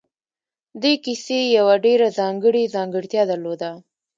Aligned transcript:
دې 0.81 0.93
کيسې 1.05 1.39
يوه 1.57 1.75
ډېره 1.85 2.07
ځانګړې 2.19 2.63
ځانګړتيا 2.75 3.23
درلوده. 3.31 3.71